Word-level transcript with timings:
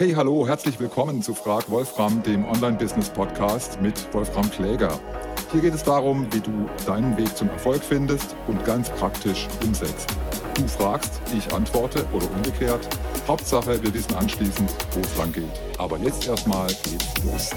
Hey, 0.00 0.14
hallo, 0.14 0.48
herzlich 0.48 0.80
willkommen 0.80 1.20
zu 1.20 1.34
Frag 1.34 1.68
Wolfram, 1.68 2.22
dem 2.22 2.46
Online-Business-Podcast 2.46 3.82
mit 3.82 3.92
Wolfram 4.14 4.50
Kläger. 4.50 4.98
Hier 5.52 5.60
geht 5.60 5.74
es 5.74 5.82
darum, 5.82 6.26
wie 6.32 6.40
du 6.40 6.70
deinen 6.86 7.18
Weg 7.18 7.36
zum 7.36 7.50
Erfolg 7.50 7.84
findest 7.84 8.34
und 8.46 8.64
ganz 8.64 8.88
praktisch 8.88 9.46
umsetzt. 9.62 10.08
Du 10.54 10.66
fragst, 10.66 11.20
ich 11.36 11.52
antworte 11.52 12.06
oder 12.14 12.24
umgekehrt. 12.30 12.88
Hauptsache, 13.28 13.82
wir 13.82 13.92
wissen 13.92 14.14
anschließend, 14.14 14.70
wo 14.92 15.00
es 15.00 15.18
lang 15.18 15.34
geht. 15.34 15.44
Aber 15.76 15.98
jetzt 15.98 16.26
erstmal 16.26 16.68
geht's 16.68 17.22
los. 17.22 17.50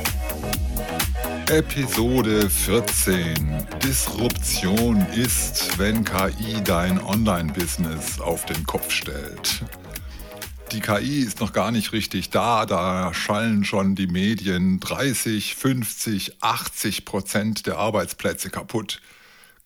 Episode 1.50 2.50
14. 2.50 3.66
Disruption 3.82 4.98
ist, 5.16 5.80
wenn 5.80 6.04
KI 6.04 6.62
dein 6.62 7.02
Online-Business 7.06 8.20
auf 8.20 8.44
den 8.44 8.66
Kopf 8.66 8.92
stellt 8.92 9.64
die 10.74 10.80
KI 10.80 11.20
ist 11.20 11.40
noch 11.40 11.54
gar 11.54 11.72
nicht 11.72 11.94
richtig 11.94 12.32
da. 12.32 12.66
Da 12.66 13.14
schallen 13.14 13.64
schon 13.64 13.96
die 13.96 14.08
Medien 14.08 14.80
30, 14.80 15.56
50, 15.56 16.38
80 16.42 17.06
Prozent 17.06 17.68
der 17.68 17.78
Arbeitsplätze 17.78 18.50
kaputt. 18.50 19.00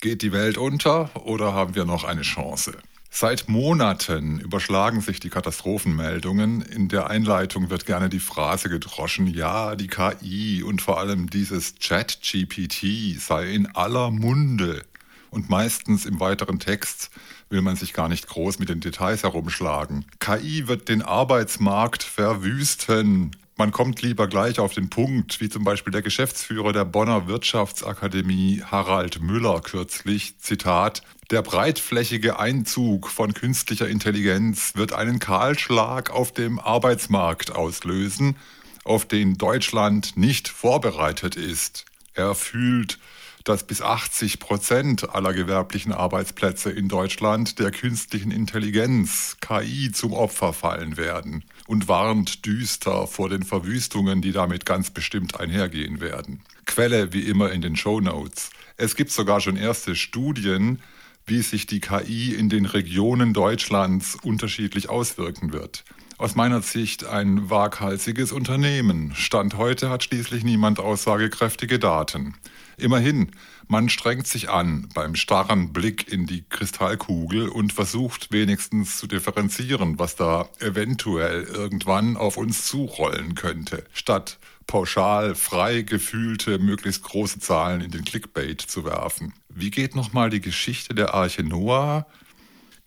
Geht 0.02 0.22
die 0.22 0.34
Welt 0.34 0.58
unter 0.58 1.10
oder 1.26 1.54
haben 1.54 1.76
wir 1.76 1.86
noch 1.86 2.04
eine 2.04 2.24
Chance? 2.24 2.74
Seit 3.10 3.48
Monaten 3.48 4.40
überschlagen 4.42 5.02
sich 5.02 5.20
die 5.20 5.30
Katastrophenmeldungen. 5.30 6.62
In 6.62 6.90
der 6.90 7.10
Einleitung 7.10 7.70
wird 7.70 7.86
gerne 7.86 8.10
die 8.10 8.20
Phrase 8.20 8.70
gedroschen, 8.70 9.28
ja, 9.28 9.76
die 9.76 9.88
KI 9.88 10.62
und 10.62 10.82
vor 10.82 11.00
allem 11.00 11.30
dieses 11.30 11.76
Chat-GPT 11.76 13.20
sei 13.20 13.54
in 13.54 13.66
aller 13.76 14.12
Munde. 14.12 14.84
Und 15.30 15.50
meistens 15.50 16.06
im 16.06 16.20
weiteren 16.20 16.60
Text 16.60 17.10
will 17.50 17.62
man 17.62 17.76
sich 17.76 17.94
gar 17.94 18.10
nicht 18.10 18.28
groß 18.28 18.60
mit 18.60 18.70
den 18.70 18.80
Details 18.80 19.24
herumschlagen. 19.24 20.06
KI 20.20 20.68
wird 20.68 20.90
den 20.90 21.02
Arbeitsmarkt 21.02 22.04
verwüsten. 22.04 23.32
Man 23.60 23.72
kommt 23.72 24.04
lieber 24.04 24.28
gleich 24.28 24.60
auf 24.60 24.74
den 24.74 24.90
Punkt, 24.90 25.42
wie 25.42 25.50
zum 25.50 25.64
Beispiel 25.64 25.92
der 25.92 26.04
Geschäftsführer 26.04 26.74
der 26.74 26.86
Bonner 26.86 27.28
Wirtschaftsakademie 27.28 28.62
Harald 28.64 29.20
Müller 29.20 29.62
kürzlich, 29.62 30.38
Zitat, 30.38 31.02
der 31.32 31.42
breitflächige 31.42 32.38
Einzug 32.38 33.10
von 33.10 33.34
künstlicher 33.34 33.90
Intelligenz 33.90 34.76
wird 34.76 34.94
einen 34.94 35.18
Kahlschlag 35.18 36.12
auf 36.12 36.32
dem 36.32 36.60
Arbeitsmarkt 36.60 37.54
auslösen, 37.56 38.36
auf 38.84 39.06
den 39.06 39.40
Deutschland 39.40 40.16
nicht 40.16 40.48
vorbereitet 40.48 41.36
ist. 41.36 41.86
Er 42.14 42.36
fühlt, 42.36 43.00
dass 43.48 43.64
bis 43.64 43.82
80 43.82 44.40
Prozent 44.40 45.16
aller 45.16 45.34
gewerblichen 45.34 45.94
Arbeitsplätze 45.94 46.70
in 46.70 46.90
Deutschland 46.90 47.60
der 47.60 47.72
künstlichen 47.72 48.30
Intelligenz 48.30 49.38
KI 49.40 49.90
zum 49.94 50.12
Opfer 50.12 50.52
fallen 50.52 50.98
werden 50.98 51.46
und 51.66 51.88
warnt 51.88 52.46
düster 52.46 53.08
vor 53.08 53.30
den 53.30 53.44
Verwüstungen, 53.44 54.22
die 54.22 54.34
damit 54.34 54.66
ganz 54.66 54.90
bestimmt 54.90 55.40
einhergehen 55.40 56.02
werden. 56.02 56.42
Quelle 56.66 57.14
wie 57.14 57.22
immer 57.22 57.52
in 57.54 57.62
den 57.62 57.78
Show 57.78 58.02
Notes. 58.02 58.50
Es 58.76 58.98
gibt 58.98 59.12
sogar 59.12 59.40
schon 59.40 59.56
erste 59.56 59.96
Studien, 59.96 60.80
wie 61.26 61.42
sich 61.42 61.68
die 61.68 61.80
KI 61.80 62.34
in 62.34 62.50
den 62.50 62.66
Regionen 62.66 63.34
Deutschlands 63.34 64.18
unterschiedlich 64.22 64.90
auswirken 64.90 65.54
wird. 65.54 65.86
Aus 66.20 66.34
meiner 66.34 66.64
Sicht 66.64 67.06
ein 67.06 67.52
waghalsiges 67.52 68.32
Unternehmen. 68.32 69.14
Stand 69.14 69.56
heute 69.56 69.92
hat 69.92 70.04
schließlich 70.04 70.44
niemand 70.44 70.80
aussagekräftige 70.80 71.78
Daten. 71.78 72.34
Immerhin, 72.76 73.34
man 73.68 73.88
strengt 73.88 74.26
sich 74.26 74.50
an 74.50 74.90
beim 74.96 75.14
starren 75.14 75.74
Blick 75.74 76.12
in 76.12 76.26
die 76.26 76.44
Kristallkugel 76.50 77.50
und 77.50 77.72
versucht 77.72 78.32
wenigstens 78.32 78.98
zu 78.98 79.06
differenzieren, 79.06 80.00
was 80.00 80.16
da 80.16 80.50
eventuell 80.60 81.44
irgendwann 81.44 82.18
auf 82.18 82.38
uns 82.38 82.66
zurollen 82.66 83.36
könnte, 83.36 83.84
statt 83.94 84.40
pauschal 84.66 85.36
frei 85.36 85.84
gefühlte, 85.84 86.58
möglichst 86.58 87.04
große 87.04 87.40
Zahlen 87.40 87.82
in 87.82 87.92
den 87.92 88.04
Clickbait 88.04 88.60
zu 88.60 88.86
werfen. 88.86 89.34
Wie 89.50 89.70
geht 89.70 89.96
nochmal 89.96 90.32
die 90.32 90.42
Geschichte 90.42 90.96
der 90.96 91.14
Arche 91.14 91.44
Noah? 91.44 92.08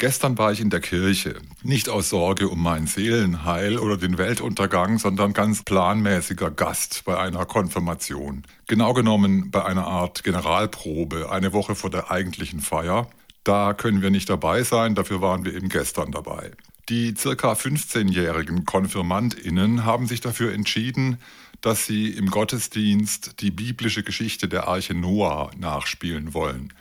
Gestern 0.00 0.38
war 0.38 0.50
ich 0.50 0.62
in 0.62 0.70
der 0.70 0.80
Kirche, 0.80 1.34
nicht 1.62 1.90
aus 1.90 2.08
Sorge 2.08 2.48
um 2.48 2.62
mein 2.62 2.86
Seelenheil 2.86 3.78
oder 3.78 3.98
den 3.98 4.16
Weltuntergang, 4.16 4.98
sondern 4.98 5.34
ganz 5.34 5.62
planmäßiger 5.62 6.50
Gast 6.50 7.02
bei 7.04 7.18
einer 7.18 7.44
Konfirmation. 7.44 8.44
Genau 8.66 8.94
genommen 8.94 9.50
bei 9.50 9.62
einer 9.62 9.86
Art 9.86 10.24
Generalprobe, 10.24 11.30
eine 11.30 11.52
Woche 11.52 11.74
vor 11.74 11.90
der 11.90 12.10
eigentlichen 12.10 12.60
Feier. 12.60 13.10
Da 13.44 13.74
können 13.74 14.00
wir 14.00 14.08
nicht 14.08 14.30
dabei 14.30 14.62
sein, 14.62 14.94
dafür 14.94 15.20
waren 15.20 15.44
wir 15.44 15.54
eben 15.54 15.68
gestern 15.68 16.12
dabei. 16.12 16.52
Die 16.88 17.14
circa 17.14 17.52
15-jährigen 17.52 18.64
Konfirmandinnen 18.64 19.84
haben 19.84 20.06
sich 20.06 20.22
dafür 20.22 20.54
entschieden, 20.54 21.18
dass 21.60 21.84
sie 21.84 22.08
im 22.08 22.30
Gottesdienst 22.30 23.42
die 23.42 23.50
biblische 23.50 24.02
Geschichte 24.02 24.48
der 24.48 24.66
Arche 24.66 24.94
Noah 24.94 25.50
nachspielen 25.58 26.32
wollen. 26.32 26.72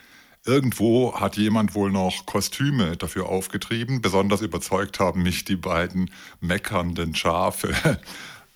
Irgendwo 0.45 1.19
hat 1.19 1.37
jemand 1.37 1.75
wohl 1.75 1.91
noch 1.91 2.25
Kostüme 2.25 2.95
dafür 2.97 3.27
aufgetrieben. 3.27 4.01
Besonders 4.01 4.41
überzeugt 4.41 4.99
haben 4.99 5.23
mich 5.23 5.43
die 5.43 5.57
beiden 5.57 6.11
meckernden 6.39 7.13
Schafe. 7.13 7.73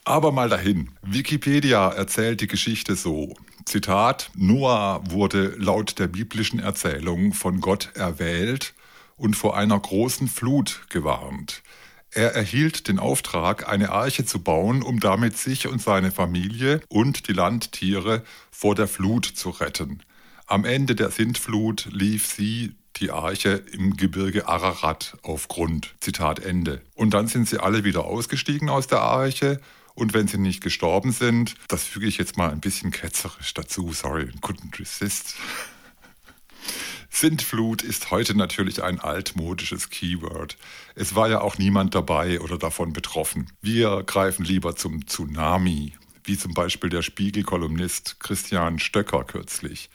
Aber 0.05 0.31
mal 0.31 0.49
dahin. 0.49 0.91
Wikipedia 1.01 1.89
erzählt 1.89 2.41
die 2.41 2.47
Geschichte 2.47 2.95
so. 2.95 3.35
Zitat, 3.65 4.31
Noah 4.35 5.01
wurde 5.09 5.55
laut 5.57 5.99
der 5.99 6.07
biblischen 6.07 6.59
Erzählung 6.59 7.33
von 7.33 7.61
Gott 7.61 7.91
erwählt 7.95 8.73
und 9.15 9.35
vor 9.35 9.55
einer 9.55 9.79
großen 9.79 10.27
Flut 10.27 10.81
gewarnt. 10.89 11.63
Er 12.11 12.35
erhielt 12.35 12.87
den 12.87 12.99
Auftrag, 12.99 13.67
eine 13.67 13.91
Arche 13.91 14.25
zu 14.25 14.39
bauen, 14.39 14.83
um 14.83 14.99
damit 14.99 15.37
sich 15.37 15.67
und 15.67 15.81
seine 15.81 16.11
Familie 16.11 16.81
und 16.89 17.27
die 17.27 17.33
Landtiere 17.33 18.23
vor 18.51 18.75
der 18.75 18.87
Flut 18.87 19.25
zu 19.25 19.49
retten. 19.49 20.03
Am 20.45 20.65
Ende 20.65 20.93
der 20.93 21.09
Sintflut 21.09 21.87
lief 21.91 22.27
sie, 22.27 22.75
die 22.97 23.11
Arche, 23.11 23.63
im 23.71 23.95
Gebirge 23.95 24.47
Ararat 24.47 25.17
auf 25.23 25.47
Grund. 25.47 25.95
Zitat 25.99 26.39
Ende. 26.39 26.81
Und 26.95 27.13
dann 27.13 27.27
sind 27.27 27.47
sie 27.47 27.59
alle 27.59 27.83
wieder 27.83 28.03
ausgestiegen 28.03 28.69
aus 28.69 28.87
der 28.87 29.01
Arche. 29.01 29.61
Und 29.95 30.13
wenn 30.13 30.27
sie 30.27 30.37
nicht 30.37 30.61
gestorben 30.61 31.11
sind, 31.11 31.55
das 31.69 31.83
füge 31.83 32.07
ich 32.07 32.17
jetzt 32.17 32.37
mal 32.37 32.49
ein 32.49 32.59
bisschen 32.59 32.91
ketzerisch 32.91 33.53
dazu, 33.53 33.93
sorry, 33.93 34.29
couldn't 34.41 34.77
resist. 34.79 35.35
Sintflut 37.09 37.81
ist 37.81 38.11
heute 38.11 38.35
natürlich 38.35 38.83
ein 38.83 38.99
altmodisches 38.99 39.91
Keyword. 39.91 40.57
Es 40.95 41.15
war 41.15 41.29
ja 41.29 41.41
auch 41.41 41.57
niemand 41.57 41.95
dabei 41.95 42.41
oder 42.41 42.57
davon 42.57 42.91
betroffen. 42.91 43.49
Wir 43.61 44.03
greifen 44.03 44.43
lieber 44.43 44.75
zum 44.75 45.07
Tsunami, 45.07 45.93
wie 46.23 46.37
zum 46.37 46.53
Beispiel 46.53 46.89
der 46.89 47.03
Spiegel-Kolumnist 47.03 48.19
Christian 48.19 48.79
Stöcker 48.79 49.23
kürzlich. 49.23 49.89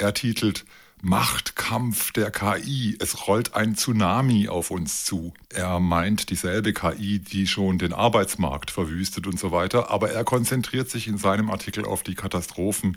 Er 0.00 0.14
titelt 0.14 0.64
Machtkampf 1.02 2.10
der 2.12 2.30
KI. 2.30 2.96
Es 2.98 3.26
rollt 3.26 3.54
ein 3.54 3.74
Tsunami 3.74 4.48
auf 4.48 4.70
uns 4.70 5.04
zu. 5.04 5.34
Er 5.50 5.78
meint 5.78 6.30
dieselbe 6.30 6.72
KI, 6.72 7.18
die 7.18 7.46
schon 7.46 7.76
den 7.76 7.92
Arbeitsmarkt 7.92 8.70
verwüstet 8.70 9.26
und 9.26 9.38
so 9.38 9.52
weiter, 9.52 9.90
aber 9.90 10.10
er 10.10 10.24
konzentriert 10.24 10.88
sich 10.88 11.06
in 11.06 11.18
seinem 11.18 11.50
Artikel 11.50 11.84
auf 11.84 12.02
die 12.02 12.14
Katastrophen, 12.14 12.96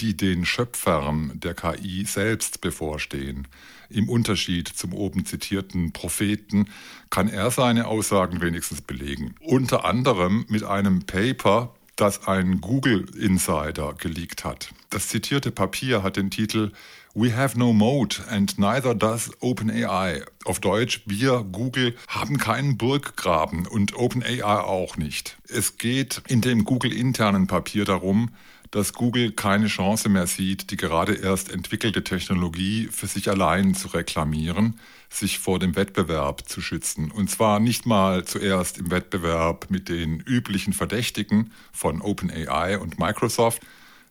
die 0.00 0.16
den 0.16 0.46
Schöpfern 0.46 1.38
der 1.38 1.52
KI 1.52 2.06
selbst 2.06 2.62
bevorstehen. 2.62 3.46
Im 3.90 4.08
Unterschied 4.08 4.68
zum 4.68 4.94
oben 4.94 5.26
zitierten 5.26 5.92
Propheten 5.92 6.70
kann 7.10 7.28
er 7.28 7.50
seine 7.50 7.88
Aussagen 7.88 8.40
wenigstens 8.40 8.80
belegen. 8.80 9.34
Unter 9.40 9.84
anderem 9.84 10.46
mit 10.48 10.64
einem 10.64 11.02
Paper, 11.02 11.74
das 11.98 12.26
ein 12.28 12.60
Google 12.60 13.06
Insider 13.18 13.92
geleakt 13.94 14.44
hat. 14.44 14.70
Das 14.88 15.08
zitierte 15.08 15.50
Papier 15.50 16.02
hat 16.02 16.16
den 16.16 16.30
Titel 16.30 16.72
We 17.14 17.36
have 17.36 17.58
no 17.58 17.72
mode 17.72 18.16
and 18.30 18.58
neither 18.58 18.94
does 18.94 19.30
OpenAI. 19.40 20.22
Auf 20.44 20.60
Deutsch, 20.60 21.02
wir 21.06 21.44
Google 21.50 21.96
haben 22.06 22.38
keinen 22.38 22.78
Burggraben 22.78 23.66
und 23.66 23.96
OpenAI 23.96 24.42
auch 24.44 24.96
nicht. 24.96 25.36
Es 25.48 25.78
geht 25.78 26.22
in 26.28 26.40
dem 26.40 26.64
Google 26.64 26.92
internen 26.92 27.48
Papier 27.48 27.84
darum, 27.84 28.30
dass 28.70 28.92
Google 28.92 29.32
keine 29.32 29.66
Chance 29.66 30.08
mehr 30.08 30.26
sieht, 30.26 30.70
die 30.70 30.76
gerade 30.76 31.14
erst 31.14 31.50
entwickelte 31.50 32.04
Technologie 32.04 32.88
für 32.90 33.06
sich 33.06 33.30
allein 33.30 33.74
zu 33.74 33.88
reklamieren, 33.88 34.78
sich 35.10 35.38
vor 35.38 35.58
dem 35.58 35.74
Wettbewerb 35.76 36.48
zu 36.48 36.60
schützen. 36.60 37.10
Und 37.10 37.30
zwar 37.30 37.60
nicht 37.60 37.86
mal 37.86 38.24
zuerst 38.24 38.78
im 38.78 38.90
Wettbewerb 38.90 39.66
mit 39.70 39.88
den 39.88 40.20
üblichen 40.20 40.72
Verdächtigen 40.72 41.52
von 41.72 42.02
OpenAI 42.02 42.78
und 42.78 42.98
Microsoft, 42.98 43.62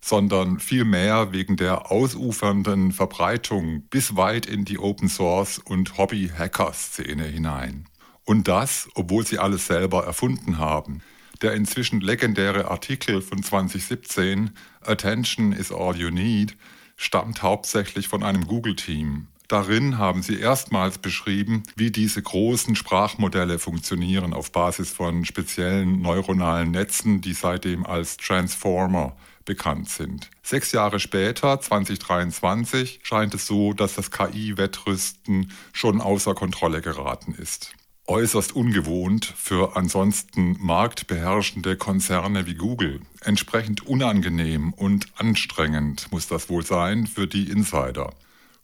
sondern 0.02 0.60
vielmehr 0.60 1.34
wegen 1.34 1.58
der 1.58 1.92
ausufernden 1.92 2.92
Verbreitung 2.92 3.84
bis 3.90 4.16
weit 4.16 4.46
in 4.46 4.66
die 4.66 4.80
Open 4.80 5.10
Source 5.10 5.60
und 5.60 5.98
Hobby-Hacker-Szene 5.98 7.26
hinein. 7.26 7.86
Und 8.24 8.48
das, 8.48 8.90
obwohl 8.96 9.26
sie 9.26 9.40
alles 9.40 9.68
selber 9.68 10.06
erfunden 10.06 10.58
haben. 10.58 11.02
Der 11.42 11.54
inzwischen 11.54 12.02
legendäre 12.02 12.72
Artikel 12.72 13.22
von 13.22 13.44
2017, 13.44 14.52
Attention 14.82 15.52
is 15.52 15.72
all 15.72 15.96
you 15.96 16.10
need, 16.10 16.58
stammt 16.96 17.44
hauptsächlich 17.44 18.08
von 18.08 18.24
einem 18.24 18.48
Google-Team. 18.48 19.28
Darin 19.48 19.98
haben 19.98 20.24
sie 20.24 20.40
erstmals 20.40 20.98
beschrieben, 20.98 21.64
wie 21.76 21.92
diese 21.92 22.22
großen 22.22 22.76
Sprachmodelle 22.76 23.60
funktionieren 23.60 24.34
auf 24.34 24.52
Basis 24.52 24.90
von 24.90 25.24
speziellen 25.26 26.02
neuronalen 26.02 26.72
Netzen, 26.72 27.22
die 27.22 27.34
seitdem 27.34 27.86
als 27.86 28.18
Transformer 28.18 29.16
bekannt 29.46 29.90
sind. 29.90 30.30
Sechs 30.44 30.74
Jahre 30.74 31.00
später, 31.00 31.62
2023, 31.62 33.00
scheint 33.04 33.34
es 33.36 33.48
so, 33.48 33.74
dass 33.74 33.96
das 33.96 34.12
KI-Wettrüsten 34.12 35.54
schon 35.72 36.02
außer 36.02 36.34
Kontrolle 36.34 36.82
geraten 36.82 37.34
ist. 37.34 37.77
Äußerst 38.10 38.56
ungewohnt 38.56 39.26
für 39.26 39.76
ansonsten 39.76 40.56
marktbeherrschende 40.62 41.76
Konzerne 41.76 42.46
wie 42.46 42.56
Google. 42.56 43.02
Entsprechend 43.20 43.86
unangenehm 43.86 44.72
und 44.72 45.08
anstrengend 45.18 46.10
muss 46.10 46.26
das 46.30 46.48
wohl 46.48 46.66
sein 46.66 47.06
für 47.06 47.28
die 47.28 47.50
Insider. 47.50 48.14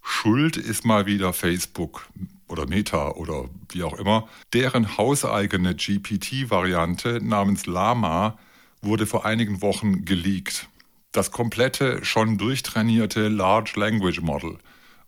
Schuld 0.01 0.55
ist 0.55 0.85
mal 0.85 1.07
wieder 1.07 1.33
Facebook 1.33 2.07
oder 2.47 2.67
Meta 2.67 3.11
oder 3.11 3.49
wie 3.69 3.83
auch 3.83 3.99
immer. 3.99 4.29
Deren 4.53 4.97
hauseigene 4.97 5.75
GPT-Variante 5.75 7.19
namens 7.21 7.65
Lama 7.65 8.37
wurde 8.81 9.05
vor 9.05 9.25
einigen 9.25 9.61
Wochen 9.61 10.05
geleakt. 10.05 10.69
Das 11.11 11.31
komplette, 11.31 12.05
schon 12.05 12.37
durchtrainierte 12.37 13.27
Large 13.27 13.73
Language 13.75 14.21
Model. 14.21 14.57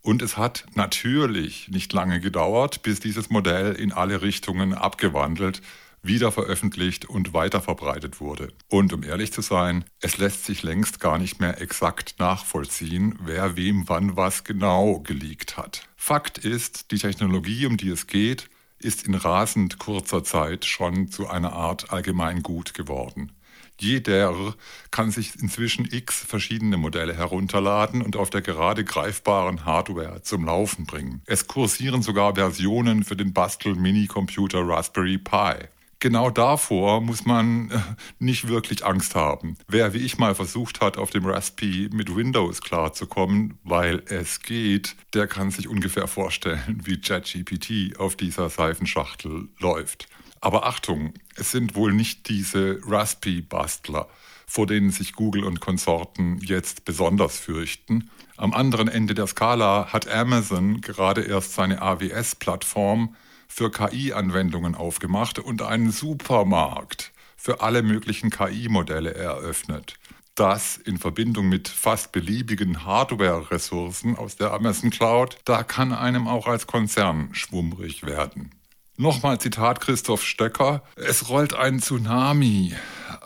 Und 0.05 0.21
es 0.21 0.37
hat 0.37 0.67
natürlich 0.75 1.67
nicht 1.69 1.91
lange 1.91 2.19
gedauert, 2.19 2.83
bis 2.83 2.99
dieses 2.99 3.31
Modell 3.31 3.73
in 3.73 3.91
alle 3.91 4.21
Richtungen 4.21 4.75
abgewandelt 4.75 5.63
wieder 6.03 6.31
veröffentlicht 6.31 7.05
und 7.05 7.33
weiterverbreitet 7.33 8.21
wurde. 8.21 8.53
Und 8.69 8.93
um 8.93 9.01
ehrlich 9.01 9.33
zu 9.33 9.41
sein, 9.41 9.83
es 10.01 10.19
lässt 10.19 10.45
sich 10.45 10.61
längst 10.61 10.99
gar 10.99 11.17
nicht 11.17 11.39
mehr 11.39 11.59
exakt 11.59 12.19
nachvollziehen, 12.19 13.17
wer 13.23 13.57
wem 13.57 13.89
wann 13.89 14.15
was 14.15 14.43
genau 14.43 14.99
geleakt 14.99 15.57
hat. 15.57 15.89
Fakt 15.95 16.37
ist, 16.37 16.91
die 16.91 16.99
Technologie, 16.99 17.65
um 17.65 17.75
die 17.75 17.89
es 17.89 18.05
geht, 18.05 18.47
ist 18.77 19.07
in 19.07 19.15
rasend 19.15 19.79
kurzer 19.79 20.23
Zeit 20.23 20.65
schon 20.65 21.07
zu 21.07 21.27
einer 21.27 21.53
Art 21.53 21.91
Allgemeingut 21.91 22.75
geworden. 22.75 23.31
Jeder 23.79 24.55
kann 24.91 25.11
sich 25.11 25.39
inzwischen 25.41 25.87
x 25.91 26.23
verschiedene 26.23 26.77
Modelle 26.77 27.15
herunterladen 27.15 28.01
und 28.01 28.15
auf 28.15 28.29
der 28.29 28.41
gerade 28.41 28.83
greifbaren 28.83 29.65
Hardware 29.65 30.21
zum 30.21 30.45
Laufen 30.45 30.85
bringen. 30.85 31.21
Es 31.25 31.47
kursieren 31.47 32.01
sogar 32.01 32.35
Versionen 32.35 33.03
für 33.03 33.15
den 33.15 33.33
Bastel-Minicomputer 33.33 34.67
Raspberry 34.67 35.17
Pi 35.17 35.67
genau 36.05 36.29
davor 36.29 37.01
muss 37.01 37.25
man 37.25 37.71
äh, 37.71 37.79
nicht 38.19 38.47
wirklich 38.47 38.85
Angst 38.85 39.15
haben. 39.15 39.57
Wer 39.67 39.95
wie 39.95 40.05
ich 40.05 40.19
mal 40.19 40.35
versucht 40.35 40.79
hat, 40.79 40.97
auf 40.97 41.09
dem 41.09 41.25
Raspi 41.25 41.89
mit 41.91 42.15
Windows 42.15 42.61
klarzukommen, 42.61 43.57
weil 43.63 44.03
es 44.05 44.41
geht, 44.41 44.95
der 45.15 45.25
kann 45.25 45.49
sich 45.49 45.67
ungefähr 45.67 46.07
vorstellen, 46.07 46.81
wie 46.83 47.01
ChatGPT 47.01 47.99
auf 47.99 48.15
dieser 48.15 48.51
Seifenschachtel 48.51 49.49
läuft. 49.57 50.07
Aber 50.45 50.67
Achtung, 50.67 51.15
es 51.37 51.49
sind 51.49 51.73
wohl 51.73 51.91
nicht 51.91 52.29
diese 52.29 52.77
Raspi-Bastler, 52.85 54.07
vor 54.45 54.67
denen 54.67 54.91
sich 54.91 55.13
Google 55.13 55.43
und 55.43 55.59
Konsorten 55.59 56.37
jetzt 56.37 56.85
besonders 56.85 57.39
fürchten. 57.39 58.11
Am 58.37 58.53
anderen 58.53 58.87
Ende 58.87 59.15
der 59.15 59.25
Skala 59.25 59.91
hat 59.91 60.07
Amazon 60.07 60.81
gerade 60.81 61.23
erst 61.23 61.55
seine 61.55 61.81
AWS-Plattform 61.81 63.15
für 63.47 63.71
KI-Anwendungen 63.71 64.75
aufgemacht 64.75 65.39
und 65.39 65.63
einen 65.63 65.91
Supermarkt 65.91 67.11
für 67.35 67.61
alle 67.61 67.81
möglichen 67.81 68.29
KI-Modelle 68.29 69.15
eröffnet. 69.15 69.95
Das 70.35 70.77
in 70.77 70.99
Verbindung 70.99 71.49
mit 71.49 71.67
fast 71.67 72.11
beliebigen 72.11 72.85
Hardware-Ressourcen 72.85 74.15
aus 74.15 74.35
der 74.35 74.53
Amazon 74.53 74.91
Cloud, 74.91 75.39
da 75.43 75.63
kann 75.63 75.91
einem 75.91 76.27
auch 76.27 76.45
als 76.45 76.67
Konzern 76.67 77.29
schwummrig 77.33 78.03
werden. 78.03 78.51
Nochmal 78.97 79.41
Zitat 79.41 79.81
Christoph 79.81 80.23
Stöcker. 80.23 80.81
Es 80.95 81.27
rollt 81.27 81.53
ein 81.53 81.81
Tsunami, 81.81 82.73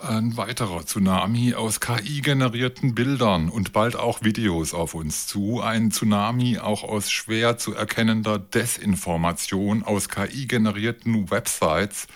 ein 0.02 0.36
weiterer 0.36 0.84
Tsunami 0.84 1.54
aus 1.54 1.78
KI-generierten 1.78 2.96
Bildern 2.96 3.48
und 3.48 3.72
bald 3.72 3.94
auch 3.94 4.20
Videos 4.20 4.74
auf 4.74 4.94
uns 4.94 5.28
zu. 5.28 5.60
Ein 5.60 5.92
Tsunami 5.92 6.58
auch 6.58 6.82
aus 6.82 7.12
schwer 7.12 7.56
zu 7.56 7.72
erkennender 7.72 8.40
Desinformation 8.40 9.84
aus 9.84 10.08
KI-generierten 10.08 11.30
Websites, 11.30 12.08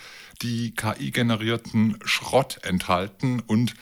die 0.43 0.75
KI-generierten 0.75 1.99
Schrott 2.05 2.59
enthalten 2.65 3.39
und 3.39 3.75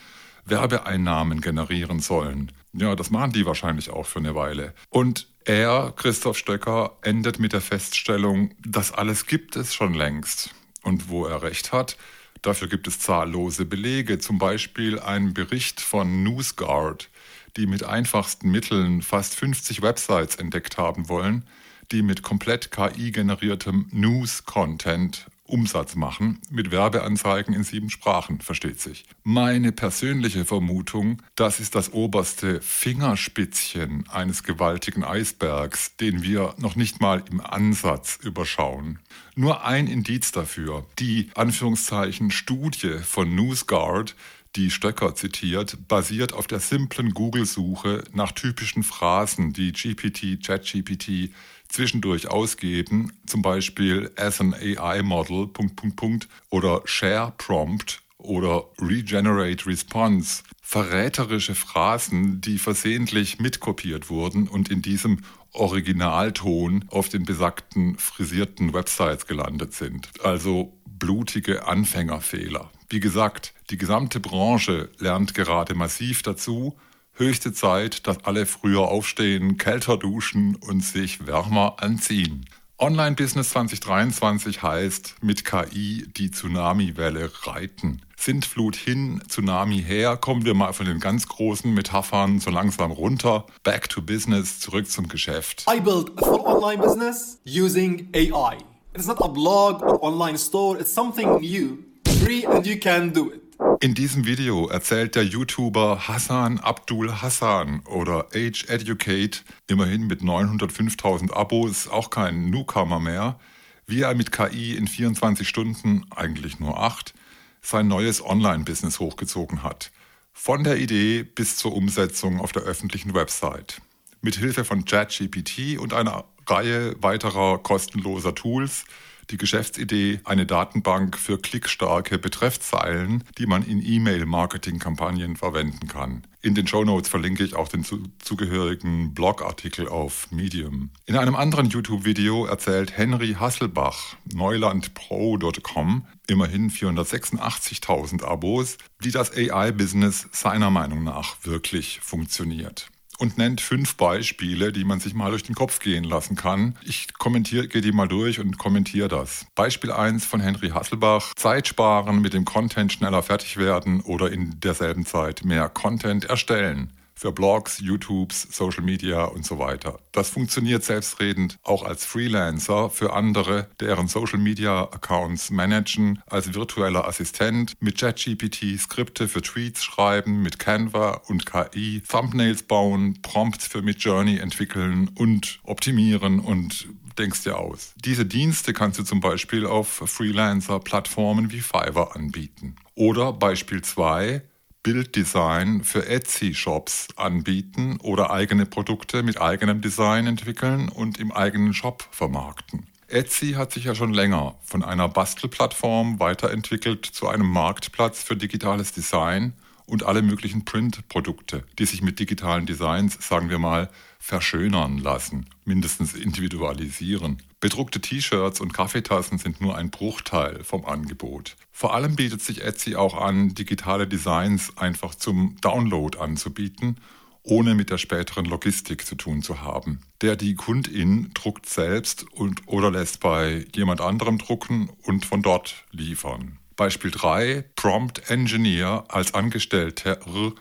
Werbeeinnahmen 0.45 1.41
generieren 1.41 2.01
sollen. 2.01 2.53
Ja, 2.75 2.95
das 2.95 3.09
machen 3.09 3.33
die 3.33 3.47
wahrscheinlich 3.47 3.89
auch 3.89 4.05
für 4.05 4.19
eine 4.19 4.35
Weile. 4.35 4.75
Und 4.91 5.32
er, 5.45 5.93
Christoph 5.97 6.39
Stöcker, 6.39 6.97
endet 7.03 7.39
mit 7.39 7.53
der 7.53 7.61
Feststellung, 7.61 8.55
das 8.65 8.93
alles 8.93 9.27
gibt 9.27 9.57
es 9.57 9.75
schon 9.75 9.95
längst. 9.95 10.55
Und 10.83 11.09
wo 11.09 11.27
er 11.27 11.43
recht 11.43 11.73
hat, 11.73 11.97
dafür 12.43 12.69
gibt 12.69 12.87
es 12.89 12.99
zahllose 12.99 13.65
Belege, 13.65 14.19
zum 14.19 14.39
Beispiel 14.39 14.99
ein 14.99 15.35
Bericht 15.35 15.81
von 15.81 16.23
NewsGuard, 16.23 17.09
die 17.57 17.67
mit 17.67 17.85
einfachsten 17.85 18.51
Mitteln 18.51 19.03
fast 19.03 19.35
50 19.35 19.83
Websites 19.83 20.37
entdeckt 20.37 20.79
haben 20.79 21.09
wollen, 21.09 21.45
die 21.93 22.03
mit 22.03 22.23
komplett 22.23 22.71
KI-generiertem 22.71 23.89
News-Content 23.93 25.27
Umsatz 25.53 25.97
machen 25.97 26.41
mit 26.51 26.71
Werbeanzeigen 26.71 27.55
in 27.55 27.63
sieben 27.63 27.91
Sprachen, 27.91 28.41
versteht 28.41 28.81
sich. 28.81 29.05
Meine 29.23 29.71
persönliche 29.71 30.47
Vermutung, 30.47 31.21
das 31.37 31.61
ist 31.61 31.75
das 31.75 31.93
oberste 31.93 32.61
Fingerspitzchen 32.63 34.09
eines 34.09 34.45
gewaltigen 34.45 35.05
Eisbergs, 35.05 35.97
den 35.97 36.23
wir 36.23 36.55
noch 36.57 36.75
nicht 36.75 37.03
mal 37.03 37.23
im 37.31 37.43
Ansatz 37.43 38.19
überschauen. 38.23 38.99
Nur 39.35 39.65
ein 39.65 39.89
Indiz 39.89 40.33
dafür, 40.33 40.87
die 40.99 41.31
Anführungszeichen 41.35 42.31
Studie 42.31 42.99
von 43.03 43.35
NewsGuard, 43.35 44.17
die 44.57 44.71
Stöcker 44.71 45.15
zitiert, 45.15 45.89
basiert 45.89 46.33
auf 46.33 46.47
der 46.47 46.61
simplen 46.61 47.15
Google-Suche 47.15 48.05
nach 48.13 48.33
typischen 48.33 48.83
Phrasen, 48.83 49.53
die 49.53 49.73
GPT, 49.73 50.45
ChatGPT 50.45 51.31
zwischendurch 51.69 52.29
ausgeben, 52.29 53.13
zum 53.27 53.43
Beispiel 53.43 54.11
as 54.17 54.41
an 54.41 54.55
AI 54.55 55.03
Model, 55.03 55.47
Punkt, 55.47 55.77
Punkt, 55.77 55.97
Punkt, 55.97 56.29
oder 56.51 56.83
Share 56.85 57.33
Prompt 57.39 58.03
oder 58.19 58.67
Regenerate 58.79 59.67
Response. 59.67 60.43
Verräterische 60.61 61.55
Phrasen, 61.55 62.41
die 62.41 62.59
versehentlich 62.59 63.41
mitkopiert 63.41 64.11
wurden 64.11 64.49
und 64.49 64.71
in 64.71 64.83
diesem 64.83 65.21
Originalton 65.53 66.85
auf 66.89 67.09
den 67.09 67.25
besagten 67.25 67.99
frisierten 67.99 68.73
Websites 68.73 69.27
gelandet 69.27 69.75
sind. 69.75 70.09
Also 70.23 70.73
blutige 70.87 71.67
Anfängerfehler. 71.67 72.71
Wie 72.93 73.01
gesagt, 73.01 73.55
die 73.71 73.79
gesamte 73.79 74.21
Branche 74.21 74.91
lernt 74.99 75.33
gerade 75.33 75.75
massiv 75.75 76.21
dazu 76.21 76.77
Höchste 77.15 77.55
Zeit, 77.55 78.07
dass 78.07 78.25
alle 78.25 78.45
früher 78.45 78.83
aufstehen, 78.83 79.57
kälter 79.57 79.97
duschen 79.97 80.57
und 80.57 80.85
sich 80.85 81.27
wärmer 81.27 81.77
anziehen. 81.79 82.45
Online-Business 82.79 83.51
2023 83.51 84.63
heißt 84.63 85.15
mit 85.23 85.47
KI 85.47 86.07
die 86.15 86.31
Tsunami-Welle 86.31 87.31
reiten. 87.45 88.03
Sintflut 88.15 88.77
hin, 88.77 89.23
Tsunami 89.27 89.83
her, 89.83 90.19
kommen 90.19 90.45
wir 90.45 90.53
mal 90.53 90.75
von 90.75 90.85
den 90.85 91.01
ganz 91.01 91.27
großen 91.29 91.73
Metaphern 91.73 92.41
so 92.41 92.51
langsam 92.51 92.91
runter. 92.91 93.47
Back 93.63 93.89
to 93.89 94.03
business, 94.03 94.61
zurück 94.61 94.91
zum 94.91 95.09
Geschäft. 95.09 95.65
I 95.67 95.81
built 95.81 96.13
a 96.19 96.25
full 96.27 96.41
online 96.41 96.83
business 96.83 97.39
using 97.47 98.09
AI. 98.15 98.59
It's 98.95 99.07
not 99.07 99.23
a 99.23 99.29
blog 99.29 99.83
or 99.83 100.03
online 100.03 100.37
store, 100.37 100.79
it's 100.79 100.93
something 100.93 101.41
new, 101.41 101.79
free 102.15 102.47
and 102.47 102.67
you 102.67 102.79
can 102.79 103.13
do 103.13 103.33
it. 103.33 103.43
In 103.81 103.95
diesem 103.95 104.27
Video 104.27 104.69
erzählt 104.69 105.17
der 105.17 105.25
YouTuber 105.25 106.07
Hassan 106.07 106.61
Abdul 106.61 107.11
Hassan 107.21 107.81
oder 107.87 108.29
Age 108.35 108.67
Educate, 108.69 109.41
immerhin 109.67 110.07
mit 110.07 110.21
905.000 110.21 111.33
Abos, 111.33 111.89
auch 111.89 112.11
kein 112.11 112.51
Newcomer 112.51 113.01
mehr, 113.01 113.41
wie 113.87 114.03
er 114.03 114.15
mit 114.15 114.31
KI 114.31 114.77
in 114.77 114.87
24 114.87 115.49
Stunden, 115.49 116.05
eigentlich 116.15 116.61
nur 116.61 116.81
8, 116.81 117.13
sein 117.61 117.89
neues 117.89 118.25
Online-Business 118.25 119.01
hochgezogen 119.01 119.63
hat. 119.63 119.91
Von 120.33 120.65
der 120.65 120.79
Idee 120.79 121.25
bis 121.25 121.57
zur 121.57 121.75
Umsetzung 121.75 122.41
auf 122.41 122.53
der 122.53 122.63
öffentlichen 122.63 123.15
Website. 123.15 123.81
Mit 124.21 124.37
Hilfe 124.37 124.65
von 124.65 124.85
ChatGPT 124.85 125.79
und 125.79 125.93
einer 125.93 126.25
Reihe 126.47 126.95
weiterer 127.01 127.59
kostenloser 127.59 128.35
Tools 128.35 128.85
die 129.31 129.37
Geschäftsidee, 129.37 130.21
eine 130.25 130.47
Datenbank 130.47 131.17
für 131.17 131.39
klickstarke 131.39 132.19
Betreffzeilen, 132.19 133.25
die 133.39 133.47
man 133.47 133.63
in 133.63 133.85
E-Mail-Marketing-Kampagnen 133.85 135.37
verwenden 135.37 135.89
kann. 135.89 136.23
In 136.41 136.55
den 136.55 136.67
Show 136.67 136.85
Notes 136.85 137.09
verlinke 137.09 137.45
ich 137.45 137.55
auch 137.55 137.69
den 137.69 137.85
zu, 137.85 138.03
zugehörigen 138.19 139.15
Blogartikel 139.15 139.89
auf 139.89 140.31
Medium. 140.33 140.91
In 141.07 141.17
einem 141.17 141.37
anderen 141.37 141.69
YouTube-Video 141.69 142.47
erzählt 142.47 142.97
Henry 142.97 143.35
Hasselbach, 143.39 144.17
neulandpro.com, 144.33 146.07
immerhin 146.27 146.71
486.000 146.71 148.25
Abos, 148.25 148.77
wie 148.99 149.13
das 149.13 149.33
AI-Business 149.37 150.29
seiner 150.33 150.71
Meinung 150.71 151.05
nach 151.05 151.37
wirklich 151.45 152.01
funktioniert. 152.01 152.89
Und 153.23 153.39
nennt 153.39 153.61
fünf 153.61 153.95
Beispiele, 153.95 154.73
die 154.73 154.83
man 154.83 154.99
sich 154.99 155.15
mal 155.15 155.31
durch 155.31 155.45
den 155.45 155.55
Kopf 155.55 155.79
gehen 155.79 156.03
lassen 156.03 156.35
kann. 156.35 156.77
Ich 156.83 157.15
kommentiere, 157.15 157.69
gehe 157.69 157.81
die 157.81 157.93
mal 157.93 158.09
durch 158.09 158.41
und 158.41 158.59
kommentiere 158.59 159.07
das. 159.07 159.47
Beispiel 159.55 159.93
1 159.93 160.25
von 160.25 160.41
Henry 160.41 160.71
Hasselbach. 160.71 161.33
Zeit 161.37 161.69
sparen, 161.69 162.21
mit 162.21 162.35
dem 162.35 162.45
Content 162.45 162.93
schneller 162.93 163.23
fertig 163.23 163.59
werden 163.59 164.01
oder 164.01 164.33
in 164.33 164.59
derselben 164.59 165.07
Zeit 165.07 165.45
mehr 165.45 165.69
Content 165.69 166.25
erstellen 166.25 166.91
für 167.15 167.33
Blogs, 167.33 167.79
YouTubes, 167.79 168.49
Social 168.51 168.83
Media 168.83 169.25
und 169.25 169.45
so 169.45 169.59
weiter. 169.59 169.99
Das 170.13 170.31
funktioniert 170.31 170.85
selbstredend 170.85 171.59
auch 171.63 171.85
als 171.85 172.05
Freelancer 172.05 172.91
für 172.91 173.13
andere, 173.13 173.69
deren 173.81 174.09
Social 174.09 174.39
Media 174.39 174.83
Accounts 174.85 175.51
managen, 175.51 176.23
als 176.27 176.55
virtueller 176.55 177.07
Assistent, 177.07 177.75
mit 177.81 177.99
ChatGPT 177.99 178.79
Skripte 178.79 179.29
für 179.29 179.43
Tweets 179.43 179.85
schreiben, 179.85 180.43
mit 180.43 180.59
Canva 180.59 181.23
und 181.29 181.47
KI 181.47 182.03
Thumbnails 182.07 182.63
bauen, 182.65 183.21
Prompts 183.23 183.67
für 183.67 183.83
Midjourney 183.83 184.39
entwickeln 184.39 185.11
und 185.15 185.61
optimieren 185.65 186.41
und 186.41 186.89
denkst 187.19 187.45
dir 187.45 187.59
aus. 187.59 187.93
Diese 187.97 188.25
Dienste 188.25 188.73
kannst 188.73 188.99
du 188.99 189.05
zum 189.05 189.21
Beispiel 189.21 189.67
auf 189.67 189.89
Freelancer-Plattformen 189.89 191.53
wie 191.53 191.61
Fiverr 191.61 192.17
anbieten. 192.17 192.77
Oder 192.95 193.33
Beispiel 193.33 193.83
2, 193.83 194.43
Bilddesign 194.83 195.85
für 195.85 196.07
Etsy-Shops 196.07 197.09
anbieten 197.17 197.99
oder 198.03 198.31
eigene 198.33 198.67
Produkte 198.67 199.23
mit 199.23 199.41
eigenem 199.41 199.81
Design 199.81 200.27
entwickeln 200.27 200.89
und 200.89 201.19
im 201.19 201.31
eigenen 201.31 201.73
Shop 201.73 202.05
vermarkten. 202.11 202.89
Etsy 203.07 203.53
hat 203.53 203.73
sich 203.73 203.85
ja 203.85 203.95
schon 203.95 204.13
länger 204.13 204.57
von 204.65 204.83
einer 204.83 205.09
Bastelplattform 205.09 206.19
weiterentwickelt 206.19 207.07
zu 207.07 207.29
einem 207.29 207.47
Marktplatz 207.47 208.23
für 208.23 208.37
digitales 208.37 208.93
Design 208.93 209.53
und 209.93 210.05
alle 210.05 210.23
möglichen 210.23 210.65
Print-Produkte, 210.65 211.65
die 211.79 211.85
sich 211.85 212.01
mit 212.01 212.19
digitalen 212.19 212.65
Designs, 212.65 213.19
sagen 213.21 213.51
wir 213.51 213.59
mal, 213.59 213.91
verschönern 214.19 214.97
lassen, 214.97 215.51
mindestens 215.67 216.15
individualisieren. 216.15 217.43
Bedruckte 217.61 218.01
T-Shirts 218.01 218.63
und 218.63 218.73
Kaffeetassen 218.73 219.37
sind 219.37 219.61
nur 219.61 219.77
ein 219.77 219.91
Bruchteil 219.91 220.65
vom 220.65 220.87
Angebot. 220.87 221.57
Vor 221.73 221.95
allem 221.95 222.17
bietet 222.17 222.41
sich 222.41 222.65
Etsy 222.65 222.97
auch 222.97 223.21
an, 223.21 223.55
digitale 223.55 224.09
Designs 224.09 224.75
einfach 224.79 225.15
zum 225.15 225.57
Download 225.61 226.19
anzubieten, 226.19 226.97
ohne 227.43 227.75
mit 227.75 227.91
der 227.91 227.99
späteren 227.99 228.47
Logistik 228.47 229.05
zu 229.05 229.15
tun 229.15 229.43
zu 229.43 229.61
haben. 229.61 230.01
Der 230.23 230.37
die 230.37 230.55
Kundin 230.55 231.33
druckt 231.35 231.69
selbst 231.69 232.25
und 232.33 232.63
oder 232.67 232.91
lässt 232.91 233.21
bei 233.21 233.67
jemand 233.75 234.01
anderem 234.01 234.39
drucken 234.39 234.89
und 235.03 235.27
von 235.27 235.43
dort 235.43 235.85
liefern. 235.91 236.57
Beispiel 236.77 237.11
3, 237.11 237.65
Prompt 237.77 238.31
Engineer 238.31 239.05
als 239.09 239.35
Angestellter 239.35 240.19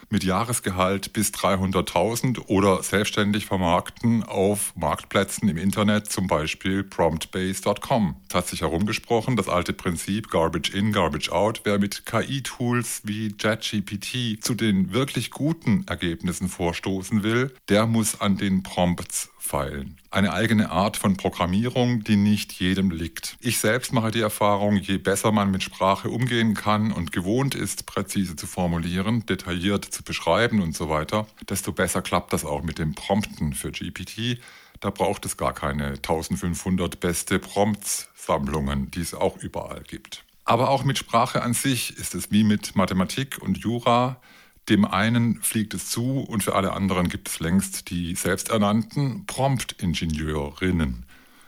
mit 0.10 0.24
Jahresgehalt 0.24 1.14
bis 1.14 1.32
300.000 1.32 2.48
oder 2.48 2.84
selbstständig 2.84 3.46
vermarkten 3.46 4.24
auf 4.24 4.74
Marktplätzen 4.76 5.50
im 5.50 5.58
Internet, 5.58 6.12
zum 6.12 6.28
Beispiel 6.28 6.84
promptbase.com. 6.84 8.16
Es 8.30 8.36
hat 8.36 8.48
sich 8.48 8.62
herumgesprochen, 8.62 9.36
das 9.36 9.50
alte 9.50 9.74
Prinzip 9.74 10.30
Garbage 10.30 10.74
in, 10.74 10.92
Garbage 10.92 11.30
out. 11.30 11.62
Wer 11.64 11.80
mit 11.80 12.06
KI-Tools 12.06 13.02
wie 13.06 13.34
JetGPT 13.40 14.44
zu 14.44 14.54
den 14.54 14.94
wirklich 14.94 15.32
guten 15.32 15.86
Ergebnissen 15.88 16.48
vorstoßen 16.48 17.24
will, 17.24 17.54
der 17.70 17.88
muss 17.88 18.22
an 18.22 18.38
den 18.38 18.64
Prompts 18.64 19.31
feilen. 19.52 19.98
Eine 20.12 20.32
eigene 20.32 20.72
Art 20.72 20.96
von 20.96 21.18
Programmierung, 21.18 22.06
die 22.06 22.16
nicht 22.16 22.54
jedem 22.54 22.90
liegt. 22.90 23.36
Ich 23.42 23.60
selbst 23.60 23.92
mache 23.92 24.10
die 24.12 24.22
Erfahrung, 24.22 24.78
je 24.78 24.98
besser 24.98 25.34
man 25.34 25.52
mit 25.52 25.62
Sprache 25.62 26.10
umgehen 26.10 26.54
kann 26.54 26.94
und 26.94 27.12
gewohnt 27.12 27.54
ist, 27.54 27.86
präzise 27.86 28.38
zu 28.38 28.48
formulieren, 28.48 29.26
detailliert 29.26 29.84
zu 29.84 30.04
beschreiben 30.04 30.62
und 30.62 30.74
so 30.74 30.88
weiter, 30.88 31.28
desto 31.50 31.74
besser 31.74 32.02
klappt 32.02 32.32
das 32.32 32.46
auch 32.46 32.64
mit 32.64 32.80
dem 32.80 32.96
Prompten 32.96 33.54
für 33.54 33.72
GPT. 33.72 34.40
Da 34.80 34.90
braucht 34.90 35.26
es 35.26 35.36
gar 35.36 35.54
keine 35.54 35.88
1500 35.88 37.02
beste 37.02 37.38
Prompts-Sammlungen, 37.38 38.90
die 38.90 39.02
es 39.02 39.14
auch 39.14 39.36
überall 39.38 39.84
gibt. 39.84 40.24
Aber 40.46 40.70
auch 40.70 40.86
mit 40.86 40.98
Sprache 40.98 41.42
an 41.42 41.54
sich 41.54 41.98
ist 41.98 42.16
es 42.16 42.32
wie 42.32 42.46
mit 42.46 42.78
Mathematik 42.78 43.38
und 43.42 43.58
Jura. 43.58 44.22
Dem 44.70 44.86
einen 44.86 45.42
fliegt 45.42 45.74
es 45.74 45.90
zu 45.90 46.20
und 46.20 46.44
für 46.44 46.54
alle 46.56 46.74
anderen 46.74 47.10
gibt 47.10 47.28
es 47.28 47.40
längst 47.40 47.90
die 47.90 48.14
selbsternannten 48.16 49.26
Prompt-Ingenieurinnen. 49.26 51.06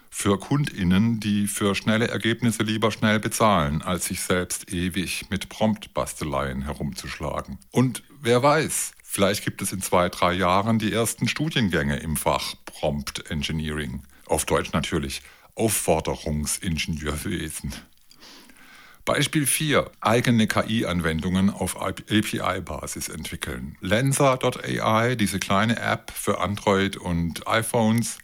Für 0.10 0.40
KundInnen, 0.40 1.20
die 1.20 1.48
für 1.48 1.76
schnelle 1.76 2.08
Ergebnisse 2.08 2.64
lieber 2.64 2.92
schnell 2.92 3.20
bezahlen, 3.20 3.82
als 3.82 4.06
sich 4.06 4.22
selbst 4.22 4.72
ewig 4.72 5.26
mit 5.30 5.50
Prompt-Basteleien 5.50 6.62
herumzuschlagen. 6.64 7.58
Und 7.72 8.04
wer 8.22 8.44
weiß, 8.44 8.94
vielleicht 9.04 9.44
gibt 9.44 9.62
es 9.62 9.74
in 9.74 9.82
zwei, 9.82 10.10
drei 10.10 10.34
Jahren 10.34 10.78
die 10.78 10.94
ersten 10.94 11.28
Studiengänge 11.28 11.98
im 11.98 12.16
Fach 12.16 12.54
Prompt 12.66 13.30
Engineering. 13.32 14.04
Auf 14.28 14.46
Deutsch 14.46 14.72
natürlich 14.72 15.24
Aufforderungsingenieurwesen. 15.56 17.74
Beispiel 19.06 19.46
4. 19.46 19.92
Eigene 20.00 20.48
KI-Anwendungen 20.48 21.50
auf 21.50 21.76
API-Basis 21.82 23.10
entwickeln. 23.10 23.78
Lensa.ai, 23.82 25.16
diese 25.16 25.40
kleine 25.40 25.78
App 25.78 26.12
für 26.12 26.40
Android 26.40 26.96
und 26.96 27.46
iPhones, 27.46 28.20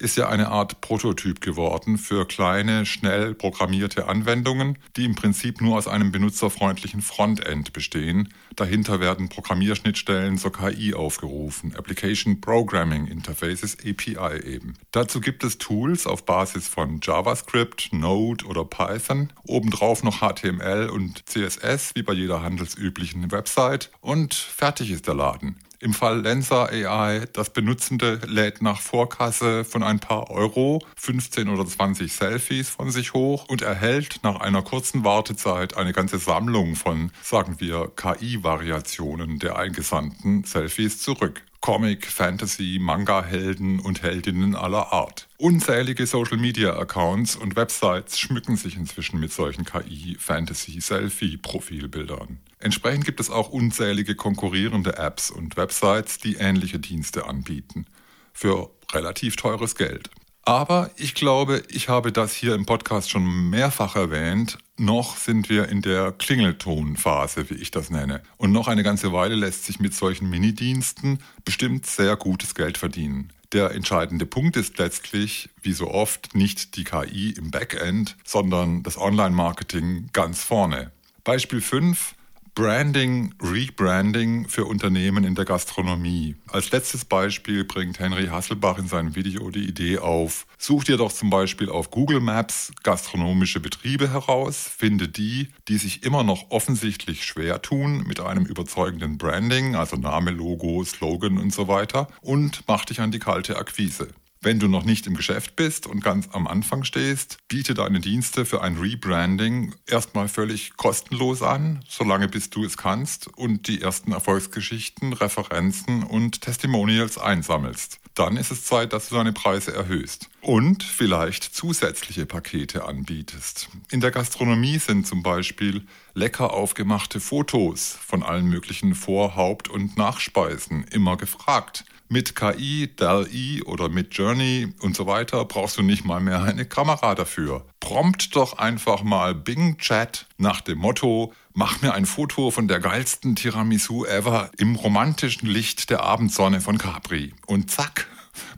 ist 0.00 0.16
ja 0.16 0.28
eine 0.28 0.48
Art 0.48 0.80
Prototyp 0.80 1.40
geworden 1.40 1.98
für 1.98 2.26
kleine, 2.26 2.86
schnell 2.86 3.34
programmierte 3.34 4.08
Anwendungen, 4.08 4.78
die 4.96 5.04
im 5.04 5.14
Prinzip 5.14 5.60
nur 5.60 5.76
aus 5.76 5.86
einem 5.86 6.10
benutzerfreundlichen 6.10 7.02
Frontend 7.02 7.72
bestehen. 7.72 8.32
Dahinter 8.56 9.00
werden 9.00 9.28
Programmierschnittstellen 9.28 10.38
zur 10.38 10.52
KI 10.52 10.94
aufgerufen, 10.94 11.74
Application 11.76 12.40
Programming 12.40 13.06
Interfaces, 13.06 13.76
API 13.78 14.40
eben. 14.44 14.74
Dazu 14.90 15.20
gibt 15.20 15.44
es 15.44 15.58
Tools 15.58 16.06
auf 16.06 16.24
Basis 16.24 16.66
von 16.66 17.00
JavaScript, 17.02 17.92
Node 17.92 18.44
oder 18.46 18.64
Python, 18.64 19.32
obendrauf 19.44 20.02
noch 20.02 20.20
HTML 20.20 20.88
und 20.88 21.28
CSS, 21.28 21.92
wie 21.94 22.02
bei 22.02 22.14
jeder 22.14 22.42
handelsüblichen 22.42 23.30
Website, 23.30 23.90
und 24.00 24.34
fertig 24.34 24.90
ist 24.90 25.06
der 25.06 25.14
Laden. 25.14 25.56
Im 25.82 25.94
Fall 25.94 26.20
Lensa 26.20 26.66
AI, 26.66 27.24
das 27.32 27.48
Benutzende 27.48 28.20
lädt 28.26 28.60
nach 28.60 28.82
Vorkasse 28.82 29.64
von 29.64 29.82
ein 29.82 29.98
paar 29.98 30.28
Euro 30.28 30.84
15 30.96 31.48
oder 31.48 31.64
20 31.64 32.12
Selfies 32.12 32.68
von 32.68 32.90
sich 32.90 33.14
hoch 33.14 33.46
und 33.48 33.62
erhält 33.62 34.20
nach 34.22 34.40
einer 34.40 34.60
kurzen 34.60 35.04
Wartezeit 35.04 35.78
eine 35.78 35.94
ganze 35.94 36.18
Sammlung 36.18 36.76
von, 36.76 37.12
sagen 37.22 37.60
wir, 37.60 37.90
KI-Variationen 37.96 39.38
der 39.38 39.56
eingesandten 39.56 40.44
Selfies 40.44 41.00
zurück. 41.00 41.42
Comic, 41.60 42.06
Fantasy, 42.06 42.78
Manga-Helden 42.80 43.80
und 43.80 44.02
Heldinnen 44.02 44.56
aller 44.56 44.90
Art. 44.92 45.28
Unzählige 45.36 46.06
Social-Media-Accounts 46.06 47.36
und 47.36 47.56
Websites 47.56 48.18
schmücken 48.18 48.56
sich 48.56 48.76
inzwischen 48.76 49.20
mit 49.20 49.30
solchen 49.32 49.66
KI-Fantasy-Selfie-Profilbildern. 49.66 52.38
Entsprechend 52.58 53.04
gibt 53.04 53.20
es 53.20 53.28
auch 53.30 53.50
unzählige 53.50 54.14
konkurrierende 54.14 54.96
Apps 54.96 55.30
und 55.30 55.58
Websites, 55.58 56.16
die 56.18 56.36
ähnliche 56.36 56.78
Dienste 56.78 57.26
anbieten. 57.26 57.84
Für 58.32 58.70
relativ 58.92 59.34
teures 59.36 59.76
Geld. 59.76 60.08
Aber 60.42 60.90
ich 60.96 61.14
glaube, 61.14 61.62
ich 61.68 61.88
habe 61.88 62.12
das 62.12 62.34
hier 62.34 62.54
im 62.54 62.66
Podcast 62.66 63.10
schon 63.10 63.50
mehrfach 63.50 63.96
erwähnt. 63.96 64.58
Noch 64.80 65.18
sind 65.18 65.50
wir 65.50 65.68
in 65.68 65.82
der 65.82 66.10
Klingeltonphase, 66.10 67.50
wie 67.50 67.54
ich 67.56 67.70
das 67.70 67.90
nenne. 67.90 68.22
Und 68.38 68.50
noch 68.50 68.66
eine 68.66 68.82
ganze 68.82 69.12
Weile 69.12 69.34
lässt 69.34 69.66
sich 69.66 69.78
mit 69.78 69.92
solchen 69.92 70.30
Minidiensten 70.30 71.18
bestimmt 71.44 71.84
sehr 71.84 72.16
gutes 72.16 72.54
Geld 72.54 72.78
verdienen. 72.78 73.30
Der 73.52 73.72
entscheidende 73.72 74.24
Punkt 74.24 74.56
ist 74.56 74.78
letztlich, 74.78 75.50
wie 75.60 75.74
so 75.74 75.90
oft, 75.90 76.34
nicht 76.34 76.76
die 76.76 76.84
KI 76.84 77.34
im 77.36 77.50
Backend, 77.50 78.16
sondern 78.24 78.82
das 78.82 78.96
Online-Marketing 78.96 80.08
ganz 80.14 80.44
vorne. 80.44 80.92
Beispiel 81.24 81.60
5. 81.60 82.14
Branding, 82.60 83.32
Rebranding 83.40 84.46
für 84.46 84.66
Unternehmen 84.66 85.24
in 85.24 85.34
der 85.34 85.46
Gastronomie. 85.46 86.36
Als 86.46 86.70
letztes 86.72 87.06
Beispiel 87.06 87.64
bringt 87.64 87.98
Henry 87.98 88.26
Hasselbach 88.26 88.76
in 88.76 88.86
seinem 88.86 89.16
Video 89.16 89.48
die 89.48 89.66
Idee 89.66 89.96
auf, 89.96 90.46
such 90.58 90.84
dir 90.84 90.98
doch 90.98 91.10
zum 91.10 91.30
Beispiel 91.30 91.70
auf 91.70 91.90
Google 91.90 92.20
Maps 92.20 92.70
gastronomische 92.82 93.60
Betriebe 93.60 94.12
heraus, 94.12 94.70
finde 94.76 95.08
die, 95.08 95.48
die 95.68 95.78
sich 95.78 96.02
immer 96.02 96.22
noch 96.22 96.50
offensichtlich 96.50 97.24
schwer 97.24 97.62
tun 97.62 98.04
mit 98.06 98.20
einem 98.20 98.44
überzeugenden 98.44 99.16
Branding, 99.16 99.74
also 99.74 99.96
Name, 99.96 100.30
Logo, 100.30 100.84
Slogan 100.84 101.38
und 101.38 101.54
so 101.54 101.66
weiter, 101.66 102.08
und 102.20 102.64
mach 102.66 102.84
dich 102.84 103.00
an 103.00 103.10
die 103.10 103.20
kalte 103.20 103.56
Akquise. 103.56 104.08
Wenn 104.42 104.58
du 104.58 104.68
noch 104.68 104.84
nicht 104.84 105.06
im 105.06 105.16
Geschäft 105.16 105.54
bist 105.54 105.86
und 105.86 106.02
ganz 106.02 106.30
am 106.32 106.46
Anfang 106.46 106.84
stehst, 106.84 107.36
biete 107.48 107.74
deine 107.74 108.00
Dienste 108.00 108.46
für 108.46 108.62
ein 108.62 108.78
Rebranding 108.78 109.74
erstmal 109.86 110.28
völlig 110.28 110.78
kostenlos 110.78 111.42
an, 111.42 111.84
solange 111.86 112.26
bis 112.26 112.48
du 112.48 112.64
es 112.64 112.78
kannst 112.78 113.28
und 113.28 113.68
die 113.68 113.82
ersten 113.82 114.12
Erfolgsgeschichten, 114.12 115.12
Referenzen 115.12 116.04
und 116.04 116.40
Testimonials 116.40 117.18
einsammelst. 117.18 118.00
Dann 118.14 118.38
ist 118.38 118.50
es 118.50 118.64
Zeit, 118.64 118.94
dass 118.94 119.10
du 119.10 119.16
deine 119.16 119.34
Preise 119.34 119.74
erhöhst 119.74 120.30
und 120.40 120.84
vielleicht 120.84 121.44
zusätzliche 121.44 122.24
Pakete 122.24 122.86
anbietest. 122.86 123.68
In 123.90 124.00
der 124.00 124.10
Gastronomie 124.10 124.78
sind 124.78 125.06
zum 125.06 125.22
Beispiel 125.22 125.86
lecker 126.14 126.54
aufgemachte 126.54 127.20
Fotos 127.20 127.94
von 128.06 128.22
allen 128.22 128.46
möglichen 128.46 128.94
Vor-, 128.94 129.36
Haupt- 129.36 129.68
und 129.68 129.98
Nachspeisen 129.98 130.84
immer 130.84 131.18
gefragt. 131.18 131.84
Mit 132.12 132.34
KI, 132.34 132.90
DAL-E 132.96 133.62
oder 133.62 133.88
mit 133.88 134.12
Journey 134.14 134.74
und 134.80 134.96
so 134.96 135.06
weiter 135.06 135.44
brauchst 135.44 135.78
du 135.78 135.82
nicht 135.82 136.04
mal 136.04 136.18
mehr 136.18 136.42
eine 136.42 136.66
Kamera 136.66 137.14
dafür. 137.14 137.64
Prompt 137.78 138.34
doch 138.34 138.58
einfach 138.58 139.04
mal 139.04 139.32
Bing 139.32 139.78
Chat 139.78 140.26
nach 140.36 140.60
dem 140.60 140.78
Motto, 140.78 141.32
mach 141.52 141.82
mir 141.82 141.94
ein 141.94 142.06
Foto 142.06 142.50
von 142.50 142.66
der 142.66 142.80
geilsten 142.80 143.36
Tiramisu 143.36 144.06
ever 144.06 144.50
im 144.58 144.74
romantischen 144.74 145.48
Licht 145.48 145.88
der 145.88 146.02
Abendsonne 146.02 146.60
von 146.60 146.78
Capri. 146.78 147.32
Und 147.46 147.70
zack, 147.70 148.08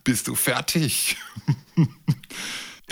bist 0.02 0.28
du 0.28 0.34
fertig. 0.34 1.18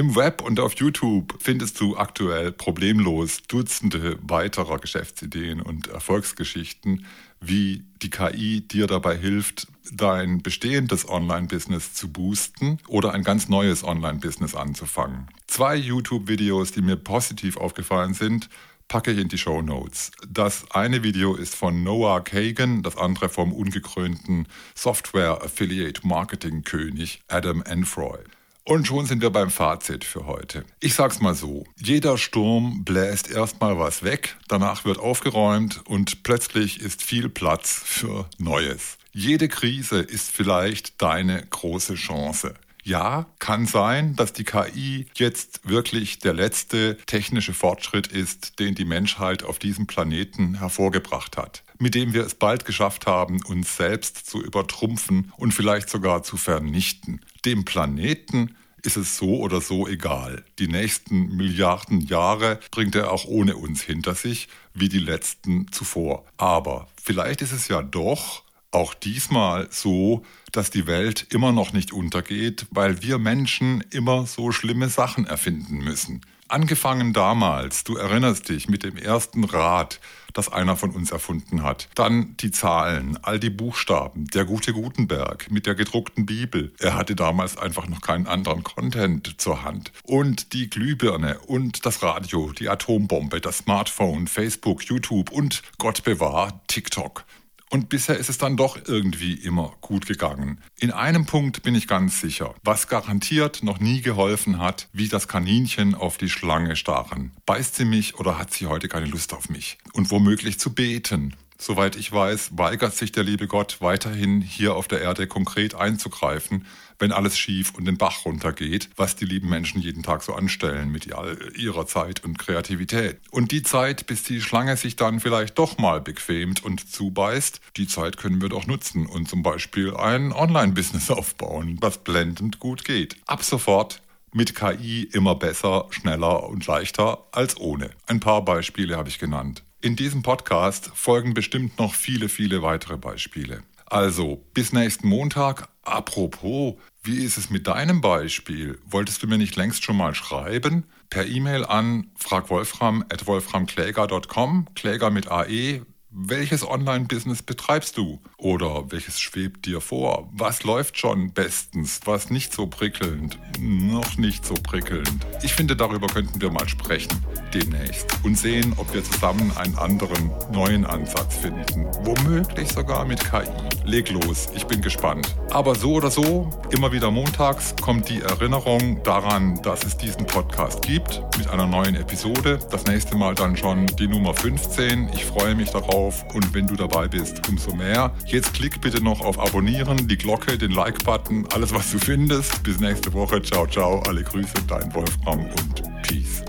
Im 0.00 0.16
Web 0.16 0.40
und 0.40 0.61
auf 0.61 0.76
YouTube 0.76 1.35
findest 1.40 1.78
du 1.78 1.95
aktuell 1.95 2.52
problemlos 2.52 3.42
Dutzende 3.42 4.19
weiterer 4.23 4.78
Geschäftsideen 4.78 5.61
und 5.61 5.88
Erfolgsgeschichten, 5.88 7.04
wie 7.38 7.85
die 8.00 8.09
KI 8.09 8.62
dir 8.62 8.87
dabei 8.87 9.19
hilft, 9.19 9.66
dein 9.92 10.40
bestehendes 10.40 11.07
Online-Business 11.07 11.92
zu 11.92 12.11
boosten 12.11 12.78
oder 12.88 13.12
ein 13.12 13.25
ganz 13.25 13.50
neues 13.50 13.85
Online-Business 13.85 14.54
anzufangen. 14.54 15.26
Zwei 15.47 15.76
YouTube-Videos, 15.76 16.73
die 16.73 16.80
mir 16.80 16.97
positiv 16.97 17.59
aufgefallen 17.59 18.14
sind, 18.14 18.49
packe 18.88 19.11
ich 19.11 19.19
in 19.19 19.28
die 19.28 19.37
Show 19.37 19.61
Notes. 19.61 20.12
Das 20.26 20.64
eine 20.71 21.02
Video 21.02 21.35
ist 21.35 21.54
von 21.54 21.83
Noah 21.83 22.25
Kagan, 22.25 22.83
das 22.83 22.97
andere 22.97 23.28
vom 23.28 23.52
ungekrönten 23.52 24.49
Software 24.75 25.42
Affiliate 25.42 26.07
Marketing 26.07 26.64
König 26.64 27.21
Adam 27.28 27.61
Enfroy. 27.61 28.21
Und 28.70 28.86
schon 28.86 29.04
sind 29.04 29.20
wir 29.20 29.30
beim 29.30 29.50
Fazit 29.50 30.04
für 30.04 30.26
heute. 30.26 30.64
Ich 30.78 30.94
sag's 30.94 31.20
mal 31.20 31.34
so: 31.34 31.64
Jeder 31.74 32.16
Sturm 32.16 32.84
bläst 32.84 33.28
erstmal 33.28 33.80
was 33.80 34.04
weg, 34.04 34.36
danach 34.46 34.84
wird 34.84 35.00
aufgeräumt 35.00 35.84
und 35.86 36.22
plötzlich 36.22 36.80
ist 36.80 37.02
viel 37.02 37.28
Platz 37.28 37.82
für 37.84 38.30
Neues. 38.38 38.96
Jede 39.12 39.48
Krise 39.48 39.98
ist 39.98 40.30
vielleicht 40.30 41.02
deine 41.02 41.44
große 41.50 41.96
Chance. 41.96 42.54
Ja, 42.84 43.26
kann 43.40 43.66
sein, 43.66 44.14
dass 44.14 44.32
die 44.32 44.44
KI 44.44 45.08
jetzt 45.14 45.68
wirklich 45.68 46.20
der 46.20 46.32
letzte 46.32 46.96
technische 47.06 47.54
Fortschritt 47.54 48.06
ist, 48.06 48.60
den 48.60 48.76
die 48.76 48.84
Menschheit 48.84 49.42
auf 49.42 49.58
diesem 49.58 49.88
Planeten 49.88 50.60
hervorgebracht 50.60 51.36
hat, 51.36 51.64
mit 51.80 51.96
dem 51.96 52.14
wir 52.14 52.24
es 52.24 52.36
bald 52.36 52.64
geschafft 52.64 53.08
haben, 53.08 53.44
uns 53.44 53.76
selbst 53.76 54.30
zu 54.30 54.40
übertrumpfen 54.40 55.32
und 55.36 55.52
vielleicht 55.52 55.90
sogar 55.90 56.22
zu 56.22 56.36
vernichten. 56.36 57.20
Dem 57.44 57.64
Planeten 57.64 58.54
ist 58.82 58.96
es 58.96 59.16
so 59.16 59.38
oder 59.38 59.60
so 59.60 59.87
egal. 59.87 60.44
Die 60.58 60.68
nächsten 60.68 61.37
Milliarden 61.37 62.00
Jahre 62.00 62.60
bringt 62.70 62.94
er 62.94 63.12
auch 63.12 63.25
ohne 63.25 63.56
uns 63.56 63.82
hinter 63.82 64.14
sich, 64.14 64.49
wie 64.75 64.88
die 64.88 64.99
letzten 64.99 65.70
zuvor. 65.72 66.25
Aber 66.37 66.88
vielleicht 67.02 67.42
ist 67.42 67.52
es 67.52 67.68
ja 67.68 67.82
doch 67.82 68.42
auch 68.72 68.94
diesmal 68.94 69.68
so, 69.70 70.25
dass 70.52 70.70
die 70.70 70.87
Welt 70.87 71.26
immer 71.30 71.52
noch 71.52 71.72
nicht 71.72 71.92
untergeht, 71.92 72.66
weil 72.70 73.02
wir 73.02 73.18
Menschen 73.18 73.82
immer 73.90 74.26
so 74.26 74.52
schlimme 74.52 74.88
Sachen 74.88 75.26
erfinden 75.26 75.78
müssen. 75.78 76.20
Angefangen 76.50 77.12
damals, 77.12 77.85
du 77.85 77.95
erinnerst 77.97 78.49
dich, 78.49 78.69
mit 78.69 78.83
dem 78.83 78.97
ersten 78.97 79.45
Rad, 79.45 80.00
das 80.33 80.50
einer 80.50 80.76
von 80.76 80.90
uns 80.90 81.12
erfunden 81.12 81.62
hat. 81.62 81.88
Dann 81.95 82.37
die 82.38 82.50
Zahlen, 82.50 83.16
all 83.23 83.38
die 83.38 83.50
Buchstaben, 83.50 84.26
der 84.26 84.45
gute 84.47 84.73
Gutenberg 84.73 85.49
mit 85.52 85.66
der 85.66 85.76
gedruckten 85.76 86.26
Bibel. 86.26 86.73
Er 86.80 86.95
hatte 86.97 87.14
damals 87.14 87.57
einfach 87.57 87.87
noch 87.87 88.00
keinen 88.00 88.26
anderen 88.26 88.64
Content 88.64 89.40
zur 89.40 89.62
Hand. 89.62 89.92
Und 90.02 90.52
die 90.52 90.69
Glühbirne 90.69 91.38
und 91.38 91.87
das 91.87 92.02
Radio, 92.02 92.50
die 92.50 92.69
Atombombe, 92.69 93.40
das 93.40 93.59
Smartphone, 93.59 94.26
Facebook, 94.26 94.83
YouTube 94.83 95.30
und 95.30 95.62
Gott 95.78 96.02
bewahr 96.02 96.61
TikTok. 96.66 97.25
Und 97.72 97.88
bisher 97.88 98.18
ist 98.18 98.28
es 98.28 98.36
dann 98.36 98.56
doch 98.56 98.76
irgendwie 98.86 99.34
immer 99.34 99.72
gut 99.80 100.06
gegangen. 100.06 100.60
In 100.80 100.90
einem 100.90 101.24
Punkt 101.24 101.62
bin 101.62 101.76
ich 101.76 101.86
ganz 101.86 102.20
sicher, 102.20 102.54
was 102.64 102.88
garantiert 102.88 103.62
noch 103.62 103.78
nie 103.78 104.02
geholfen 104.02 104.58
hat, 104.58 104.88
wie 104.92 105.06
das 105.06 105.28
Kaninchen 105.28 105.94
auf 105.94 106.18
die 106.18 106.28
Schlange 106.28 106.74
starren. 106.74 107.30
Beißt 107.46 107.76
sie 107.76 107.84
mich 107.84 108.18
oder 108.18 108.38
hat 108.38 108.52
sie 108.52 108.66
heute 108.66 108.88
keine 108.88 109.06
Lust 109.06 109.32
auf 109.32 109.48
mich? 109.48 109.78
Und 109.92 110.10
womöglich 110.10 110.58
zu 110.58 110.74
beten. 110.74 111.36
Soweit 111.62 111.95
ich 111.97 112.11
weiß, 112.11 112.52
weigert 112.57 112.95
sich 112.95 113.12
der 113.12 113.23
liebe 113.23 113.47
Gott 113.47 113.83
weiterhin 113.83 114.40
hier 114.40 114.75
auf 114.75 114.88
der 114.88 115.03
Erde 115.03 115.27
konkret 115.27 115.75
einzugreifen, 115.75 116.64
wenn 116.99 117.12
alles 117.12 117.37
schief 117.37 117.75
und 117.75 117.85
den 117.85 117.99
Bach 117.99 118.25
runtergeht, 118.25 118.88
was 118.96 119.14
die 119.14 119.27
lieben 119.27 119.51
Menschen 119.51 119.83
jeden 119.83 120.03
Tag 120.03 120.23
so 120.23 120.33
anstellen 120.33 120.90
mit 120.90 121.07
ihrer 121.07 121.87
Zeit 121.87 122.25
und 122.25 122.38
Kreativität. 122.38 123.20
Und 123.31 123.53
die 123.53 123.62
Zeit, 123.62 124.07
bis 124.07 124.23
die 124.23 124.40
Schlange 124.40 124.79
sich 124.79 124.96
dann 124.96 125.20
vielleicht 125.20 125.59
doch 125.59 125.77
mal 125.77 126.01
bequemt 126.01 126.64
und 126.64 126.90
zubeißt, 126.90 127.61
die 127.77 127.87
Zeit 127.87 128.16
können 128.16 128.40
wir 128.40 128.49
doch 128.49 128.66
nutzen 128.66 129.05
und 129.05 129.29
zum 129.29 129.42
Beispiel 129.42 129.94
ein 129.94 130.33
Online-Business 130.33 131.11
aufbauen, 131.11 131.77
was 131.83 131.99
blendend 131.99 132.59
gut 132.59 132.87
geht. 132.87 133.16
Ab 133.27 133.44
sofort 133.44 134.01
mit 134.33 134.55
KI 134.55 135.03
immer 135.12 135.35
besser, 135.35 135.88
schneller 135.90 136.49
und 136.49 136.66
leichter 136.66 137.27
als 137.33 137.59
ohne. 137.59 137.90
Ein 138.07 138.20
paar 138.20 138.46
Beispiele 138.46 138.96
habe 138.96 139.11
ich 139.11 139.18
genannt. 139.18 139.62
In 139.83 139.97
diesem 139.97 140.23
Podcast 140.23 140.90
folgen 140.95 141.33
bestimmt 141.33 141.79
noch 141.79 141.95
viele, 141.95 142.29
viele 142.29 142.61
weitere 142.61 142.99
Beispiele. 142.99 143.62
Also, 143.87 144.45
bis 144.53 144.75
nächsten 144.75 145.09
Montag. 145.09 145.71
Apropos, 145.81 146.75
wie 147.03 147.25
ist 147.25 147.38
es 147.38 147.49
mit 147.49 147.66
deinem 147.66 148.03
Beispiel? 148.03 148.79
Wolltest 148.85 149.23
du 149.23 149.27
mir 149.27 149.38
nicht 149.38 149.57
längst 149.57 149.83
schon 149.83 149.97
mal 149.97 150.14
schreiben? 150.14 150.85
Per 151.09 151.25
E-Mail 151.25 151.64
an 151.64 152.11
fragwolfram.wolframkläger.com, 152.14 154.66
Kläger 154.75 155.11
mit 155.11 155.31
AE, 155.31 155.81
welches 156.12 156.68
Online-Business 156.68 157.42
betreibst 157.42 157.96
du? 157.96 158.18
Oder 158.37 158.90
welches 158.90 159.20
schwebt 159.20 159.64
dir 159.66 159.81
vor? 159.81 160.29
Was 160.33 160.64
läuft 160.64 160.99
schon 160.99 161.33
bestens? 161.33 162.01
Was 162.05 162.31
nicht 162.31 162.53
so 162.53 162.66
prickelnd? 162.66 163.38
Noch 163.61 164.16
nicht 164.16 164.44
so 164.44 164.55
prickelnd. 164.55 165.25
Ich 165.44 165.55
finde, 165.55 165.77
darüber 165.77 166.09
könnten 166.09 166.40
wir 166.40 166.51
mal 166.51 166.68
sprechen 166.68 167.25
demnächst 167.55 168.07
und 168.25 168.37
sehen, 168.37 168.75
ob 168.77 168.92
wir 168.92 169.05
zusammen 169.05 169.53
einen 169.57 169.77
anderen 169.77 170.31
neuen 170.53 170.85
Ansatz 170.85 171.37
finden. 171.37 171.87
Womöglich 172.03 172.73
sogar 172.73 173.05
mit 173.05 173.20
KI. 173.20 173.49
Leg 173.85 174.11
los, 174.11 174.49
ich 174.55 174.66
bin 174.66 174.83
gespannt. 174.83 175.37
Aber 175.51 175.75
so 175.75 175.94
oder 175.94 176.11
so, 176.11 176.51
immer 176.70 176.92
wieder 176.92 177.11
montags 177.11 177.75
kommt 177.81 178.09
die 178.09 178.20
Erinnerung 178.20 179.03
daran, 179.05 179.62
dass 179.62 179.85
es 179.85 179.96
diesen 179.96 180.27
Podcast 180.27 180.83
gibt 180.83 181.23
mit 181.38 181.49
einer 181.49 181.66
neuen 181.66 181.94
Episode. 181.94 182.59
Das 182.70 182.85
nächste 182.85 183.16
Mal 183.16 183.35
dann 183.35 183.57
schon 183.57 183.87
die 183.99 184.07
Nummer 184.07 184.35
15. 184.35 185.11
Ich 185.12 185.25
freue 185.25 185.55
mich 185.55 185.70
darauf 185.70 185.99
drauf 186.00 186.24
und 186.34 186.54
wenn 186.54 186.66
du 186.66 186.76
dabei 186.76 187.08
bist, 187.08 187.46
umso 187.48 187.74
mehr. 187.74 188.12
Jetzt 188.26 188.54
klick 188.54 188.80
bitte 188.80 189.02
noch 189.02 189.20
auf 189.20 189.38
Abonnieren, 189.38 190.08
die 190.08 190.16
Glocke, 190.16 190.56
den 190.56 190.72
Like-Button, 190.72 191.46
alles 191.52 191.74
was 191.74 191.90
du 191.90 191.98
findest. 191.98 192.62
Bis 192.62 192.80
nächste 192.80 193.12
Woche. 193.12 193.42
Ciao, 193.42 193.66
ciao. 193.66 194.00
Alle 194.08 194.22
Grüße, 194.22 194.54
dein 194.66 194.92
Wolfram 194.94 195.40
und 195.40 196.02
Peace. 196.02 196.42